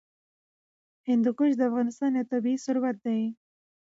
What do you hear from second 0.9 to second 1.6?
هندوکش